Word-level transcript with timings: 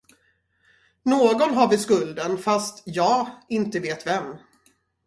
Någon 1.03 1.53
har 1.53 1.67
väl 1.69 1.79
skulden, 1.79 2.37
fast 2.37 2.83
jag 2.85 3.29
inte 3.49 3.79
vet 3.79 4.07
vem. 4.07 4.35